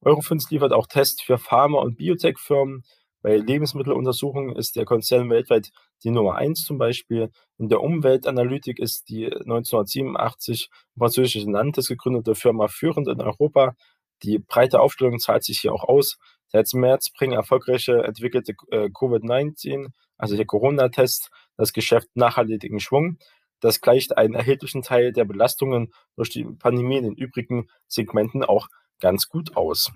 Eurofins 0.00 0.50
liefert 0.50 0.72
auch 0.72 0.86
Tests 0.86 1.22
für 1.22 1.38
Pharma- 1.38 1.80
und 1.80 1.96
Biotech-Firmen. 1.96 2.84
Bei 3.22 3.36
Lebensmitteluntersuchungen 3.36 4.54
ist 4.56 4.76
der 4.76 4.84
Konzern 4.84 5.30
weltweit 5.30 5.70
die 6.04 6.10
Nummer 6.10 6.36
eins 6.36 6.64
zum 6.64 6.78
Beispiel. 6.78 7.30
In 7.58 7.68
der 7.68 7.80
Umweltanalytik 7.80 8.78
ist 8.78 9.08
die 9.08 9.26
1987 9.26 10.70
französische 10.96 11.50
Nantes 11.50 11.88
gegründete 11.88 12.34
Firma 12.34 12.68
führend 12.68 13.08
in 13.08 13.20
Europa. 13.20 13.74
Die 14.22 14.38
breite 14.38 14.80
Aufstellung 14.80 15.18
zahlt 15.18 15.44
sich 15.44 15.60
hier 15.60 15.72
auch 15.72 15.84
aus. 15.84 16.18
Seit 16.48 16.72
März 16.72 17.10
bringen 17.10 17.32
erfolgreiche 17.32 18.04
entwickelte 18.04 18.52
äh, 18.70 18.88
Covid-19 18.90 19.88
also 20.18 20.36
der 20.36 20.46
Corona-Test, 20.46 21.30
das 21.56 21.72
Geschäft 21.72 22.08
nachhaltigen 22.14 22.80
Schwung. 22.80 23.18
Das 23.60 23.80
gleicht 23.80 24.16
einen 24.16 24.34
erheblichen 24.34 24.82
Teil 24.82 25.12
der 25.12 25.24
Belastungen 25.24 25.92
durch 26.16 26.30
die 26.30 26.44
Pandemie 26.44 26.98
in 26.98 27.04
den 27.04 27.14
übrigen 27.14 27.68
Segmenten 27.86 28.44
auch 28.44 28.68
ganz 29.00 29.28
gut 29.28 29.56
aus. 29.56 29.92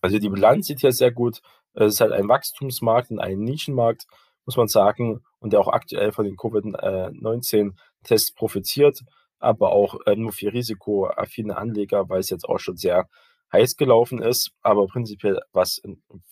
Also 0.00 0.18
die 0.18 0.28
Bilanz 0.28 0.66
sieht 0.66 0.80
hier 0.80 0.92
sehr 0.92 1.10
gut. 1.10 1.40
Es 1.74 1.94
ist 1.94 2.00
halt 2.00 2.12
ein 2.12 2.28
Wachstumsmarkt 2.28 3.10
und 3.10 3.18
ein 3.18 3.38
Nischenmarkt, 3.40 4.06
muss 4.46 4.56
man 4.56 4.68
sagen. 4.68 5.22
und 5.40 5.52
der 5.52 5.60
auch 5.60 5.68
aktuell 5.68 6.10
von 6.12 6.24
den 6.24 6.36
Covid-19-Tests 6.36 8.32
profitiert, 8.34 9.00
aber 9.38 9.70
auch 9.70 10.00
äh, 10.06 10.16
nur 10.16 10.32
für 10.32 10.52
risikoaffine 10.52 11.56
Anleger, 11.56 12.08
weil 12.08 12.20
es 12.20 12.30
jetzt 12.30 12.48
auch 12.48 12.58
schon 12.58 12.76
sehr 12.76 13.08
heiß 13.52 13.76
gelaufen 13.76 14.20
ist, 14.20 14.50
aber 14.62 14.86
prinzipiell 14.86 15.40
was 15.52 15.80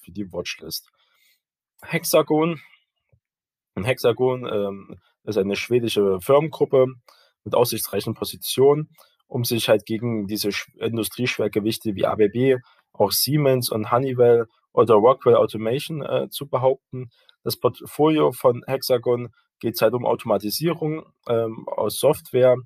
für 0.00 0.10
die 0.10 0.32
Watchlist. 0.32 0.90
Hexagon. 1.82 2.60
Ein 3.74 3.84
Hexagon 3.84 4.46
ähm, 4.46 4.96
ist 5.24 5.38
eine 5.38 5.56
schwedische 5.56 6.20
Firmengruppe 6.20 6.86
mit 7.44 7.54
aussichtsreichen 7.54 8.14
Positionen, 8.14 8.90
um 9.26 9.44
sich 9.44 9.68
halt 9.68 9.86
gegen 9.86 10.26
diese 10.26 10.50
Industrieschwergewichte 10.78 11.94
wie 11.94 12.06
ABB, 12.06 12.62
auch 12.92 13.12
Siemens 13.12 13.70
und 13.70 13.90
Honeywell 13.90 14.46
oder 14.72 14.94
Rockwell 14.94 15.36
Automation 15.36 16.02
äh, 16.02 16.28
zu 16.30 16.48
behaupten. 16.48 17.10
Das 17.42 17.56
Portfolio 17.56 18.32
von 18.32 18.62
Hexagon 18.66 19.28
geht 19.60 19.80
halt 19.80 19.94
um 19.94 20.04
Automatisierung 20.04 21.06
ähm, 21.28 21.66
aus 21.68 21.98
Software 21.98 22.56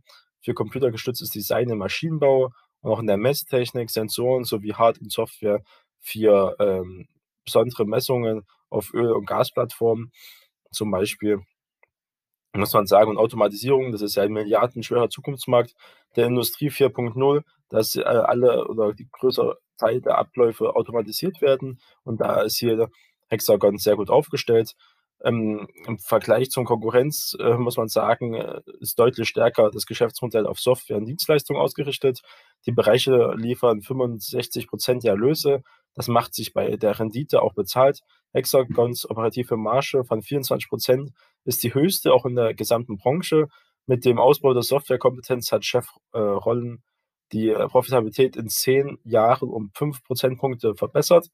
für 0.40 0.54
computergestütztes 0.54 1.30
Design 1.30 1.70
im 1.70 1.78
Maschinenbau 1.78 2.50
und 2.80 2.90
auch 2.90 3.00
in 3.00 3.06
der 3.06 3.16
Messtechnik, 3.16 3.90
Sensoren 3.90 4.44
sowie 4.44 4.72
Hard- 4.72 5.00
und 5.00 5.12
Software 5.12 5.62
für 5.98 6.56
ähm, 6.58 7.08
besondere 7.44 7.84
Messungen 7.84 8.46
auf 8.70 8.92
Öl- 8.94 9.12
und 9.12 9.26
Gasplattformen 9.26 10.12
zum 10.70 10.90
Beispiel. 10.90 11.40
Muss 12.52 12.72
man 12.72 12.86
sagen, 12.86 13.10
und 13.10 13.18
Automatisierung, 13.18 13.92
das 13.92 14.02
ist 14.02 14.16
ja 14.16 14.24
ein 14.24 14.32
milliardenschwerer 14.32 15.08
Zukunftsmarkt 15.08 15.74
der 16.16 16.26
Industrie 16.26 16.70
4.0, 16.70 17.42
dass 17.68 17.94
äh, 17.94 18.02
alle 18.02 18.66
oder 18.66 18.92
die 18.92 19.08
größere 19.10 19.58
Teil 19.78 20.00
der 20.00 20.18
Abläufe 20.18 20.74
automatisiert 20.74 21.40
werden. 21.40 21.80
Und 22.02 22.20
da 22.20 22.42
ist 22.42 22.58
hier 22.58 22.90
Hexagon 23.28 23.78
sehr 23.78 23.96
gut 23.96 24.10
aufgestellt. 24.10 24.74
Ähm, 25.22 25.68
Im 25.86 25.98
Vergleich 25.98 26.50
zur 26.50 26.64
Konkurrenz 26.64 27.36
äh, 27.38 27.54
muss 27.54 27.76
man 27.76 27.88
sagen, 27.88 28.34
äh, 28.34 28.62
ist 28.80 28.98
deutlich 28.98 29.28
stärker 29.28 29.70
das 29.70 29.86
Geschäftsmodell 29.86 30.46
auf 30.46 30.58
Software 30.58 30.96
und 30.96 31.06
Dienstleistungen 31.06 31.60
ausgerichtet. 31.60 32.22
Die 32.66 32.72
Bereiche 32.72 33.34
liefern 33.36 33.80
65 33.80 34.68
Prozent 34.68 35.04
der 35.04 35.12
Erlöse. 35.12 35.62
Das 35.94 36.08
macht 36.08 36.34
sich 36.34 36.52
bei 36.52 36.76
der 36.76 36.98
Rendite 36.98 37.42
auch 37.42 37.54
bezahlt. 37.54 38.00
Hexagons 38.32 39.08
operative 39.08 39.56
Marge 39.56 40.04
von 40.04 40.22
24 40.22 40.68
Prozent 40.68 41.10
ist 41.44 41.62
die 41.62 41.74
höchste 41.74 42.12
auch 42.12 42.26
in 42.26 42.36
der 42.36 42.54
gesamten 42.54 42.96
Branche. 42.96 43.48
Mit 43.86 44.04
dem 44.04 44.18
Ausbau 44.18 44.52
der 44.52 44.62
Softwarekompetenz 44.62 45.50
hat 45.52 45.64
Chef 45.64 45.88
äh, 46.12 46.18
Rollen 46.18 46.82
die 47.32 47.48
äh, 47.48 47.68
Profitabilität 47.68 48.36
in 48.36 48.48
zehn 48.48 48.98
Jahren 49.04 49.48
um 49.48 49.70
fünf 49.74 50.02
Prozentpunkte 50.04 50.74
verbessert. 50.74 51.28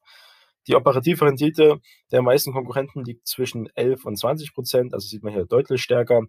Die 0.67 0.75
operative 0.75 1.25
Rendite 1.25 1.79
der 2.11 2.21
meisten 2.21 2.51
Konkurrenten 2.51 3.03
liegt 3.05 3.25
zwischen 3.27 3.69
11 3.75 4.05
und 4.05 4.17
20 4.17 4.53
Prozent, 4.53 4.93
also 4.93 5.07
sieht 5.07 5.23
man 5.23 5.33
hier 5.33 5.45
deutlich 5.45 5.81
stärker. 5.81 6.23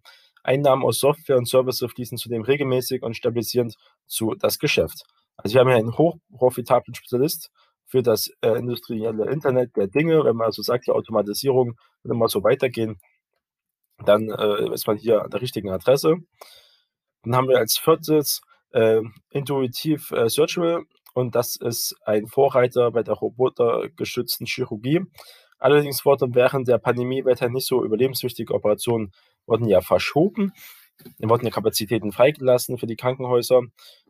Einnahmen 0.48 0.82
aus 0.82 0.98
Software 0.98 1.36
und 1.36 1.46
Services 1.46 1.92
fließen 1.92 2.16
zudem 2.16 2.42
regelmäßig 2.42 3.02
und 3.02 3.14
stabilisierend 3.14 3.76
zu 4.06 4.34
das 4.34 4.58
Geschäft. 4.58 5.02
Also 5.36 5.54
wir 5.54 5.60
haben 5.60 5.68
hier 5.68 5.76
einen 5.76 5.96
hochprofitablen 5.96 6.94
Spezialist 6.94 7.50
für 7.84 8.02
das 8.02 8.30
äh, 8.40 8.58
industrielle 8.58 9.30
Internet 9.30 9.76
der 9.76 9.88
Dinge. 9.88 10.24
Wenn 10.24 10.36
man 10.36 10.46
also 10.46 10.62
sagt, 10.62 10.86
die 10.86 10.92
Automatisierung 10.92 11.76
wird 12.02 12.14
immer 12.14 12.28
so 12.28 12.42
weitergehen, 12.42 12.98
dann 14.04 14.30
äh, 14.30 14.72
ist 14.72 14.86
man 14.86 14.96
hier 14.96 15.22
an 15.22 15.30
der 15.30 15.42
richtigen 15.42 15.70
Adresse. 15.70 16.16
Dann 17.22 17.36
haben 17.36 17.48
wir 17.48 17.58
als 17.58 17.76
viertes 17.76 18.40
äh, 18.72 19.02
Intuitiv 19.30 20.10
äh, 20.12 20.28
Surgical 20.30 20.84
und 21.14 21.34
das 21.34 21.56
ist 21.56 21.94
ein 22.04 22.26
Vorreiter 22.26 22.90
bei 22.90 23.02
der 23.02 23.14
robotergestützten 23.14 24.46
Chirurgie. 24.46 25.02
Allerdings 25.58 26.04
wurden 26.04 26.34
während 26.34 26.68
der 26.68 26.78
Pandemie 26.78 27.24
weiterhin 27.24 27.54
nicht 27.54 27.66
so 27.66 27.84
überlebenswichtige 27.84 28.54
Operationen 28.54 29.12
wurden 29.48 29.66
ja 29.66 29.80
verschoben. 29.80 30.52
Es 31.18 31.28
wurden 31.28 31.44
ja 31.44 31.50
Kapazitäten 31.50 32.12
freigelassen 32.12 32.78
für 32.78 32.86
die 32.86 32.96
Krankenhäuser, 32.96 33.62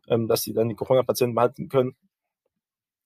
ähm, 0.09 0.29
dass 0.29 0.43
sie 0.43 0.53
dann 0.53 0.69
die 0.69 0.75
Corona-Patienten 0.75 1.35
behandeln 1.35 1.69
können. 1.69 1.97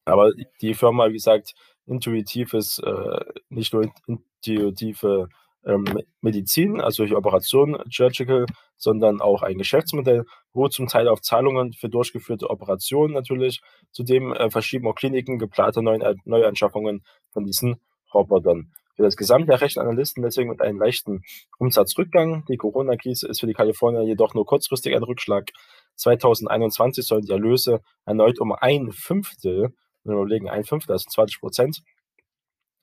Aber 0.05 0.33
die 0.61 0.75
Firma, 0.75 1.09
wie 1.09 1.15
gesagt, 1.15 1.55
intuitiv 1.87 2.55
ist 2.55 2.79
äh, 2.81 3.21
nicht 3.49 3.73
nur 3.73 3.89
intuitive 4.07 5.29
ähm, 5.65 5.85
Medizin, 6.21 6.81
also 6.81 7.05
die 7.05 7.15
Operation 7.15 7.79
Surgical, 7.91 8.47
sondern 8.77 9.21
auch 9.21 9.43
ein 9.43 9.59
Geschäftsmodell, 9.59 10.25
wo 10.53 10.69
zum 10.69 10.89
Teil 10.89 11.09
auf 11.09 11.23
Zahlungen 11.23 11.73
für 11.73 11.89
durchgeführte 11.89 12.51
Operationen 12.51 13.15
natürlich. 13.15 13.61
Zudem 13.93 14.33
äh, 14.33 14.51
verschieben 14.51 14.89
auch 14.89 14.95
Kliniken 14.95 15.39
geplante 15.39 15.83
Neu 15.83 15.99
Neuanschaffungen 16.25 17.05
von 17.31 17.45
diesen 17.45 17.77
Robotern. 18.13 18.73
Für 18.95 19.03
das 19.03 19.17
Gesamtjahr 19.17 19.61
rechnen 19.61 19.87
Analysten 19.87 20.23
deswegen 20.23 20.51
mit 20.51 20.61
einem 20.61 20.79
leichten 20.79 21.23
Umsatzrückgang. 21.59 22.45
Die 22.49 22.59
Corona-Krise 22.59 23.27
ist 23.29 23.41
für 23.41 23.47
die 23.47 23.55
Kalifornier 23.55 24.03
jedoch 24.03 24.35
nur 24.35 24.45
kurzfristig 24.45 24.95
ein 24.95 25.03
Rückschlag. 25.03 25.51
2021 25.97 27.07
sollen 27.07 27.23
die 27.23 27.33
Erlöse 27.33 27.81
erneut 28.05 28.39
um 28.39 28.53
ein 28.53 28.93
Fünftel, 28.93 29.75
wenn 30.05 30.15
wir 30.15 30.21
überlegen, 30.21 30.51
ein 30.51 30.65
Fünftel, 30.65 30.93
also 30.93 31.09
20 31.09 31.41
Prozent, 31.41 31.83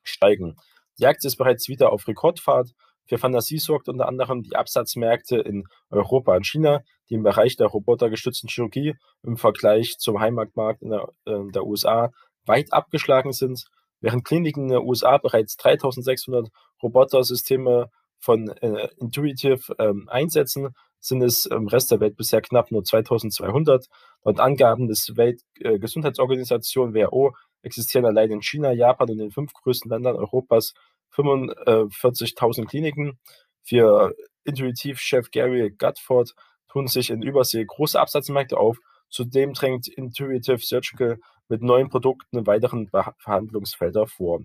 steigen. 0.03 0.55
Die 0.99 1.05
Aktie 1.05 1.27
ist 1.27 1.37
bereits 1.37 1.67
wieder 1.67 1.91
auf 1.91 2.07
Rekordfahrt. 2.07 2.71
Für 3.05 3.17
Fantasie 3.17 3.57
sorgt 3.57 3.87
unter 3.87 4.07
anderem 4.07 4.43
die 4.43 4.55
Absatzmärkte 4.55 5.37
in 5.37 5.63
Europa 5.89 6.35
und 6.35 6.45
China, 6.45 6.81
die 7.09 7.15
im 7.15 7.23
Bereich 7.23 7.55
der 7.55 7.67
robotergestützten 7.67 8.49
Chirurgie 8.49 8.95
im 9.23 9.37
Vergleich 9.37 9.97
zum 9.97 10.19
Heimatmarkt 10.19 10.81
in 10.81 10.89
der, 10.91 11.07
in 11.25 11.49
der 11.49 11.65
USA 11.65 12.11
weit 12.45 12.71
abgeschlagen 12.73 13.31
sind. 13.31 13.65
Während 14.01 14.25
Kliniken 14.25 14.63
in 14.63 14.69
den 14.69 14.87
USA 14.87 15.17
bereits 15.17 15.57
3600 15.57 16.49
Robotersysteme 16.81 17.89
von 18.19 18.49
äh, 18.49 18.89
Intuitive 18.97 19.75
ähm, 19.79 20.07
einsetzen, 20.09 20.75
sind 20.99 21.21
es 21.21 21.45
im 21.45 21.67
Rest 21.67 21.91
der 21.91 21.99
Welt 21.99 22.17
bisher 22.17 22.41
knapp 22.41 22.71
nur 22.71 22.83
2200. 22.83 23.87
Laut 24.23 24.39
Angaben 24.39 24.87
des 24.87 25.15
Weltgesundheitsorganisation 25.15 26.95
äh, 26.95 27.05
WHO 27.05 27.33
existieren 27.61 28.05
allein 28.05 28.31
in 28.31 28.41
China, 28.41 28.71
Japan 28.71 29.09
und 29.09 29.17
den 29.17 29.31
fünf 29.31 29.53
größten 29.53 29.89
Ländern 29.89 30.15
Europas 30.15 30.73
45.000 31.13 32.67
Kliniken. 32.67 33.17
Für 33.63 34.13
Intuitiv-Chef 34.43 35.31
Gary 35.31 35.69
Gutford 35.71 36.33
tun 36.69 36.87
sich 36.87 37.09
in 37.09 37.21
Übersee 37.21 37.65
große 37.65 37.99
Absatzmärkte 37.99 38.57
auf. 38.57 38.77
Zudem 39.09 39.53
drängt 39.53 39.87
Intuitive 39.87 40.59
Surgical 40.59 41.17
mit 41.47 41.61
neuen 41.61 41.89
Produkten 41.89 42.45
weiteren 42.45 42.89
Verhandlungsfelder 43.17 44.07
vor. 44.07 44.41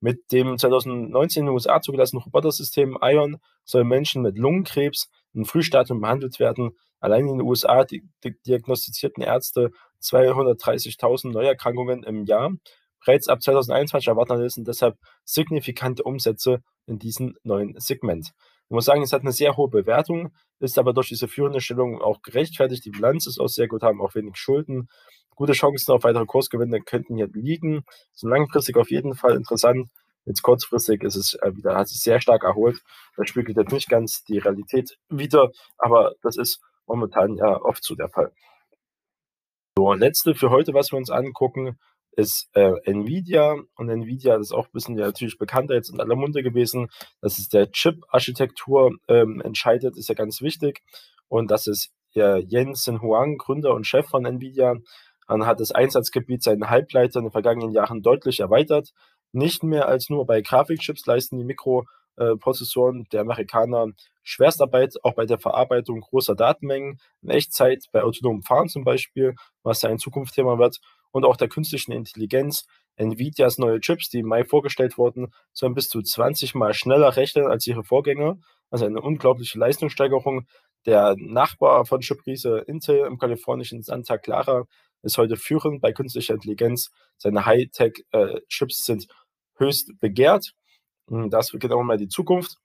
Mit 0.00 0.30
dem 0.30 0.58
2019 0.58 1.40
in 1.40 1.46
den 1.46 1.54
USA 1.54 1.80
zugelassenen 1.80 2.22
Robotersystem 2.22 2.98
ION 3.00 3.38
sollen 3.64 3.88
Menschen 3.88 4.22
mit 4.22 4.38
Lungenkrebs 4.38 5.08
im 5.32 5.44
Frühstadium 5.44 6.00
behandelt 6.00 6.38
werden. 6.38 6.70
Allein 7.00 7.26
in 7.26 7.38
den 7.38 7.46
USA 7.46 7.84
diagnostizierten 8.46 9.22
Ärzte 9.22 9.70
230.000 10.02 11.32
Neuerkrankungen 11.32 12.02
im 12.04 12.24
Jahr. 12.24 12.52
Bereits 13.04 13.28
ab 13.28 13.42
2021 13.42 14.08
erwarten 14.08 14.32
Analysten 14.32 14.64
deshalb 14.64 14.96
signifikante 15.24 16.02
Umsätze 16.02 16.62
in 16.86 16.98
diesem 16.98 17.36
neuen 17.42 17.78
Segment. 17.78 18.32
Ich 18.68 18.74
muss 18.74 18.84
sagen, 18.84 19.02
es 19.02 19.12
hat 19.12 19.22
eine 19.22 19.32
sehr 19.32 19.56
hohe 19.56 19.68
Bewertung, 19.68 20.32
ist 20.58 20.78
aber 20.78 20.92
durch 20.92 21.08
diese 21.08 21.28
führende 21.28 21.60
Stellung 21.60 22.00
auch 22.00 22.20
gerechtfertigt. 22.22 22.84
Die 22.84 22.90
Bilanz 22.90 23.26
ist 23.26 23.38
auch 23.38 23.48
sehr 23.48 23.68
gut, 23.68 23.82
haben 23.82 24.00
auch 24.00 24.14
wenig 24.14 24.36
Schulden. 24.36 24.88
Gute 25.36 25.52
Chancen 25.52 25.92
auf 25.92 26.02
weitere 26.02 26.26
Kursgewinne 26.26 26.80
könnten 26.80 27.16
hier 27.16 27.28
liegen. 27.32 27.84
So 28.12 28.26
langfristig 28.26 28.76
auf 28.76 28.90
jeden 28.90 29.14
Fall 29.14 29.36
interessant. 29.36 29.88
Jetzt 30.24 30.42
kurzfristig 30.42 31.04
ist 31.04 31.14
es 31.14 31.34
äh, 31.34 31.54
wieder, 31.54 31.76
hat 31.76 31.88
sich 31.88 32.00
sehr 32.00 32.20
stark 32.20 32.42
erholt. 32.42 32.80
Das 33.16 33.28
spiegelt 33.28 33.56
jetzt 33.56 33.72
nicht 33.72 33.88
ganz 33.88 34.24
die 34.24 34.38
Realität 34.38 34.96
wieder, 35.08 35.50
aber 35.78 36.14
das 36.22 36.36
ist 36.36 36.60
momentan 36.86 37.36
ja 37.36 37.60
oft 37.60 37.84
so 37.84 37.94
der 37.94 38.08
Fall. 38.08 38.32
So, 39.78 39.92
letzte 39.92 40.34
für 40.34 40.50
heute, 40.50 40.74
was 40.74 40.90
wir 40.90 40.96
uns 40.96 41.10
angucken, 41.10 41.78
ist 42.16 42.48
äh, 42.54 42.72
Nvidia. 42.84 43.56
Und 43.76 43.88
Nvidia 43.88 44.36
ist 44.36 44.52
auch 44.52 44.66
ein 44.66 44.72
bisschen 44.72 44.98
ja, 44.98 45.06
natürlich 45.06 45.38
bekannter 45.38 45.74
jetzt 45.74 45.90
in 45.90 46.00
aller 46.00 46.16
Munde 46.16 46.42
gewesen. 46.42 46.88
Das 47.20 47.38
ist 47.38 47.52
der 47.52 47.70
Chip-Architektur 47.70 48.96
ähm, 49.08 49.40
entscheidet, 49.42 49.96
ist 49.96 50.08
ja 50.08 50.14
ganz 50.14 50.40
wichtig. 50.40 50.82
Und 51.28 51.50
das 51.50 51.66
ist 51.66 51.92
ja, 52.12 52.36
Jensen 52.38 53.02
Huang, 53.02 53.36
Gründer 53.36 53.74
und 53.74 53.86
Chef 53.86 54.08
von 54.08 54.24
Nvidia. 54.24 54.76
Man 55.28 55.46
hat 55.46 55.60
das 55.60 55.72
Einsatzgebiet 55.72 56.42
seinen 56.42 56.70
Halbleiter 56.70 57.18
in 57.18 57.26
den 57.26 57.32
vergangenen 57.32 57.72
Jahren 57.72 58.02
deutlich 58.02 58.40
erweitert. 58.40 58.92
Nicht 59.32 59.62
mehr 59.62 59.86
als 59.86 60.08
nur 60.08 60.24
bei 60.24 60.40
Grafikchips 60.40 61.04
leisten 61.04 61.36
die 61.36 61.44
Mikroprozessoren 61.44 63.06
der 63.12 63.20
Amerikaner 63.20 63.88
Schwerstarbeit, 64.22 64.94
auch 65.02 65.14
bei 65.14 65.26
der 65.26 65.38
Verarbeitung 65.38 66.00
großer 66.00 66.34
Datenmengen, 66.34 66.98
in 67.22 67.30
Echtzeit, 67.30 67.84
bei 67.92 68.02
autonomem 68.02 68.42
Fahren 68.42 68.68
zum 68.68 68.82
Beispiel, 68.82 69.34
was 69.62 69.82
ja 69.82 69.90
ein 69.90 69.98
Zukunftsthema 69.98 70.58
wird, 70.58 70.80
und 71.16 71.24
auch 71.24 71.36
der 71.36 71.48
künstlichen 71.48 71.92
Intelligenz. 71.92 72.66
Nvidias 72.96 73.58
neue 73.58 73.80
Chips, 73.80 74.10
die 74.10 74.18
im 74.18 74.26
Mai 74.26 74.44
vorgestellt 74.44 74.98
wurden, 74.98 75.32
sollen 75.52 75.74
bis 75.74 75.88
zu 75.88 76.02
20 76.02 76.54
Mal 76.54 76.74
schneller 76.74 77.16
rechnen 77.16 77.46
als 77.46 77.66
ihre 77.66 77.84
Vorgänger. 77.84 78.38
Also 78.70 78.84
eine 78.84 79.00
unglaubliche 79.00 79.58
Leistungssteigerung. 79.58 80.46
Der 80.84 81.14
Nachbar 81.18 81.86
von 81.86 82.00
Chipriese 82.02 82.58
Intel 82.66 83.06
im 83.06 83.18
kalifornischen 83.18 83.82
Santa 83.82 84.18
Clara 84.18 84.66
ist 85.02 85.16
heute 85.16 85.36
führend 85.36 85.80
bei 85.80 85.92
künstlicher 85.92 86.34
Intelligenz. 86.34 86.90
Seine 87.16 87.46
Hightech-Chips 87.46 88.80
äh, 88.80 88.84
sind 88.84 89.06
höchst 89.56 89.98
begehrt. 89.98 90.52
Hm, 91.08 91.30
das 91.30 91.52
wird 91.52 91.62
genau 91.62 91.82
mal 91.82 91.96
die 91.96 92.08
Zukunft. 92.08 92.58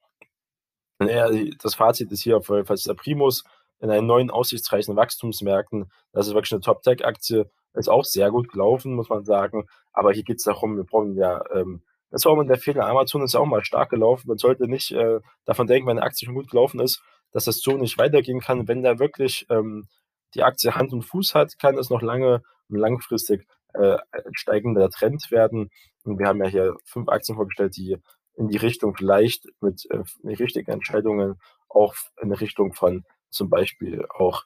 Das 0.99 1.75
Fazit 1.75 2.11
ist 2.11 2.21
hier 2.21 2.41
falls 2.41 2.83
der 2.83 2.93
Primus 2.95 3.43
in 3.79 3.89
einen 3.89 4.05
neuen 4.05 4.29
aussichtsreichen 4.29 4.95
Wachstumsmärkten. 4.95 5.91
Das 6.11 6.27
ist 6.27 6.33
wirklich 6.33 6.51
eine 6.51 6.61
Top-Tech-Aktie. 6.61 7.49
Ist 7.73 7.89
auch 7.89 8.03
sehr 8.03 8.31
gut 8.31 8.51
gelaufen, 8.51 8.95
muss 8.95 9.09
man 9.09 9.23
sagen. 9.23 9.65
Aber 9.93 10.11
hier 10.11 10.23
geht 10.23 10.37
es 10.37 10.43
darum, 10.43 10.77
wir 10.77 10.83
brauchen 10.83 11.15
ja, 11.15 11.43
ähm, 11.53 11.81
das 12.09 12.25
war 12.25 12.33
immer 12.33 12.45
der 12.45 12.57
Fehler. 12.57 12.87
Amazon 12.87 13.23
ist 13.23 13.35
auch 13.35 13.45
mal 13.45 13.63
stark 13.63 13.89
gelaufen. 13.89 14.27
Man 14.27 14.37
sollte 14.37 14.67
nicht 14.67 14.91
äh, 14.91 15.21
davon 15.45 15.67
denken, 15.67 15.87
wenn 15.87 15.97
eine 15.97 16.05
Aktie 16.05 16.25
schon 16.25 16.35
gut 16.35 16.51
gelaufen 16.51 16.79
ist, 16.81 17.01
dass 17.31 17.45
das 17.45 17.61
so 17.61 17.77
nicht 17.77 17.97
weitergehen 17.97 18.41
kann. 18.41 18.67
Wenn 18.67 18.83
da 18.83 18.99
wirklich 18.99 19.45
ähm, 19.49 19.87
die 20.35 20.43
Aktie 20.43 20.75
Hand 20.75 20.91
und 20.91 21.03
Fuß 21.03 21.33
hat, 21.35 21.57
kann 21.59 21.77
es 21.77 21.89
noch 21.89 22.01
lange 22.01 22.41
und 22.69 22.77
langfristig 22.77 23.47
äh, 23.73 23.97
steigender 24.33 24.89
Trend 24.89 25.31
werden. 25.31 25.69
Und 26.03 26.19
wir 26.19 26.27
haben 26.27 26.43
ja 26.43 26.49
hier 26.49 26.75
fünf 26.83 27.07
Aktien 27.07 27.35
vorgestellt, 27.35 27.75
die 27.77 27.97
in 28.35 28.47
die 28.47 28.57
Richtung 28.57 28.95
vielleicht 28.95 29.47
mit 29.61 29.85
äh, 29.89 30.03
richtigen 30.25 30.71
Entscheidungen 30.71 31.35
auch 31.69 31.95
in 32.21 32.33
Richtung 32.33 32.73
von 32.73 33.05
zum 33.29 33.49
Beispiel 33.49 34.05
auch 34.09 34.43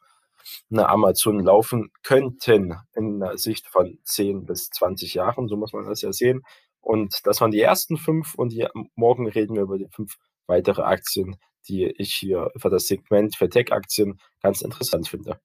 eine 0.69 0.89
Amazon 0.89 1.39
laufen 1.39 1.91
könnten 2.03 2.75
in 2.93 3.19
der 3.19 3.37
Sicht 3.37 3.67
von 3.67 3.99
10 4.03 4.45
bis 4.45 4.69
20 4.69 5.13
Jahren, 5.13 5.47
so 5.47 5.57
muss 5.57 5.73
man 5.73 5.85
das 5.85 6.01
ja 6.01 6.11
sehen. 6.11 6.43
Und 6.81 7.21
das 7.25 7.41
waren 7.41 7.51
die 7.51 7.61
ersten 7.61 7.97
fünf 7.97 8.35
und 8.35 8.51
die, 8.51 8.67
morgen 8.95 9.27
reden 9.27 9.55
wir 9.55 9.63
über 9.63 9.77
die 9.77 9.87
fünf 9.89 10.15
weitere 10.47 10.83
Aktien, 10.83 11.37
die 11.67 11.85
ich 11.85 12.13
hier 12.13 12.51
für 12.57 12.69
das 12.69 12.87
Segment 12.87 13.35
für 13.35 13.49
Tech-Aktien 13.49 14.19
ganz 14.41 14.61
interessant 14.61 15.07
finde. 15.07 15.39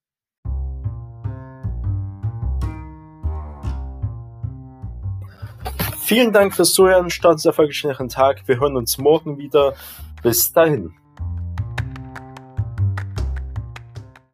Vielen 6.11 6.33
Dank 6.33 6.55
fürs 6.55 6.73
Zuhören. 6.73 7.09
Start 7.09 7.45
erfolgreichen 7.45 8.09
Tag. 8.09 8.49
Wir 8.49 8.59
hören 8.59 8.77
uns 8.77 8.99
morgen 8.99 9.39
wieder. 9.39 9.75
Bis 10.23 10.53
dahin. 10.53 11.00